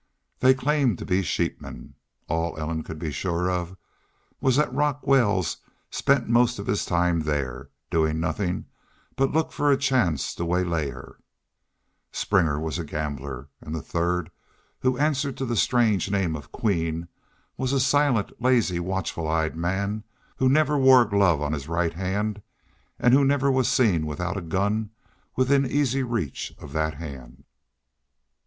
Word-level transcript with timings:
They 0.39 0.55
claimed 0.55 0.97
to 0.97 1.05
be 1.05 1.21
sheepmen. 1.21 1.93
All 2.27 2.57
Ellen 2.57 2.81
could 2.81 2.97
be 2.97 3.11
sure 3.11 3.51
of 3.51 3.77
was 4.39 4.55
that 4.55 4.73
Rock 4.73 5.05
Wells 5.05 5.57
spent 5.91 6.27
most 6.27 6.57
of 6.57 6.65
his 6.65 6.85
time 6.85 7.19
there, 7.19 7.69
doing 7.91 8.19
nothing 8.19 8.65
but 9.15 9.31
look 9.31 9.51
for 9.51 9.71
a 9.71 9.77
chance 9.77 10.33
to 10.33 10.43
waylay 10.43 10.89
her; 10.89 11.19
Springer 12.11 12.59
was 12.59 12.79
a 12.79 12.83
gambler; 12.83 13.49
and 13.61 13.75
the 13.75 13.81
third, 13.83 14.31
who 14.79 14.97
answered 14.97 15.37
to 15.37 15.45
the 15.45 15.55
strange 15.55 16.09
name 16.09 16.35
of 16.35 16.51
Queen, 16.51 17.07
was 17.55 17.71
a 17.71 17.79
silent, 17.79 18.31
lazy, 18.41 18.79
watchful 18.79 19.27
eyed 19.27 19.55
man 19.55 20.03
who 20.37 20.49
never 20.49 20.79
wore 20.79 21.03
a 21.03 21.07
glove 21.11 21.43
on 21.43 21.53
his 21.53 21.67
right 21.67 21.93
hand 21.93 22.41
and 22.97 23.13
who 23.13 23.23
never 23.23 23.51
was 23.51 23.69
seen 23.69 24.07
without 24.07 24.35
a 24.35 24.41
gun 24.41 24.89
within 25.35 25.63
easy 25.63 26.01
reach 26.01 26.51
of 26.57 26.73
that 26.73 26.95
hand. 26.95 27.43